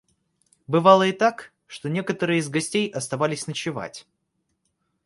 [0.65, 4.07] Бывало и так, что некоторые из гостей оставались ночевать.